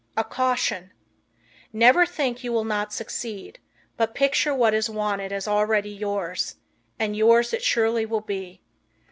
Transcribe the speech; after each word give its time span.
A 0.17 0.23
Caution. 0.23 0.93
Never 1.71 2.07
think 2.07 2.43
you 2.43 2.51
will 2.51 2.63
not 2.63 2.91
succeed, 2.91 3.59
but 3.97 4.15
picture 4.15 4.51
what 4.51 4.73
is 4.73 4.89
wanted 4.89 5.31
as 5.31 5.47
already 5.47 5.91
yours, 5.91 6.55
and 6.97 7.15
yours 7.15 7.53
it 7.53 7.61
surely 7.63 8.07
will 8.07 8.21
be. 8.21 8.61